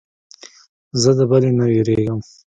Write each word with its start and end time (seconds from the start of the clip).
زه 1.01 1.11
د 1.17 1.19
بلې 1.29 1.51
نه 1.59 1.65
وېرېږم. 1.71 2.19